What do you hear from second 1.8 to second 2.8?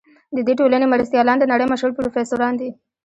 پروفیسوران دي.